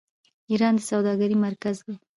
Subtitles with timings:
[0.51, 1.95] ایران د سوداګرۍ مرکز دی.